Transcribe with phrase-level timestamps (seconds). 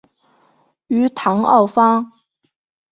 [0.87, 2.11] 于唐奥方。